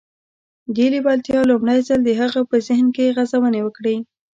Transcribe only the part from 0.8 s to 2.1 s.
لېوالتیا لومړی ځل د